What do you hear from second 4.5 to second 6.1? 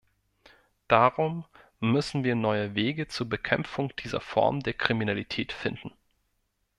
der Kriminalität finden.